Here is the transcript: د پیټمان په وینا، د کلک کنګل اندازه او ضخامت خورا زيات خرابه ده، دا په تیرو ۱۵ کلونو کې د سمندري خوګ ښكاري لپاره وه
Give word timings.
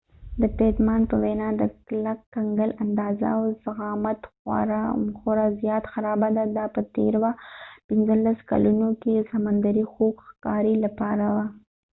د 0.41 0.43
پیټمان 0.57 1.01
په 1.09 1.15
وینا، 1.23 1.47
د 1.61 1.63
کلک 1.87 2.19
کنګل 2.33 2.71
اندازه 2.83 3.25
او 3.37 3.41
ضخامت 3.63 4.19
خورا 5.21 5.45
زيات 5.61 5.83
خرابه 5.91 6.29
ده، 6.35 6.43
دا 6.57 6.65
په 6.75 6.81
تیرو 6.93 7.21
۱۵ 7.89 8.49
کلونو 8.49 8.87
کې 9.01 9.11
د 9.13 9.21
سمندري 9.33 9.83
خوګ 9.93 10.15
ښكاري 10.27 10.75
لپاره 10.85 11.25
وه 11.35 11.45